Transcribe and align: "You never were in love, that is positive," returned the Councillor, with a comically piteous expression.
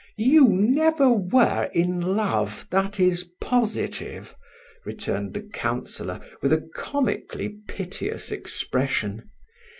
"You 0.17 0.47
never 0.47 1.11
were 1.11 1.69
in 1.73 2.01
love, 2.01 2.65
that 2.71 2.99
is 2.99 3.29
positive," 3.39 4.33
returned 4.83 5.35
the 5.35 5.43
Councillor, 5.43 6.19
with 6.41 6.51
a 6.53 6.67
comically 6.73 7.49
piteous 7.67 8.31
expression. 8.31 9.29